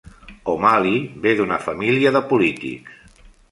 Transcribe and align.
O'Malley 0.53 1.03
ve 1.27 1.35
d'una 1.41 1.61
família 1.67 2.17
de 2.19 2.25
polítics. 2.35 3.25